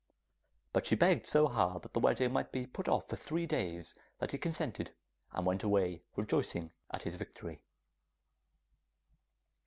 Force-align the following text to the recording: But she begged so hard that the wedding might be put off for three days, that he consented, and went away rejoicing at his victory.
But 0.73 0.87
she 0.87 0.95
begged 0.95 1.27
so 1.27 1.45
hard 1.47 1.83
that 1.83 1.93
the 1.93 1.99
wedding 1.99 2.33
might 2.33 2.51
be 2.51 2.65
put 2.65 2.89
off 2.89 3.05
for 3.05 3.15
three 3.17 3.45
days, 3.45 3.93
that 4.17 4.31
he 4.31 4.39
consented, 4.39 4.95
and 5.31 5.45
went 5.45 5.61
away 5.61 6.01
rejoicing 6.15 6.71
at 6.89 7.03
his 7.03 7.13
victory. 7.17 7.61